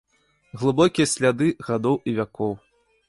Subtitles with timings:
[0.61, 2.53] Глыбокія сляды гадоў і вякоў.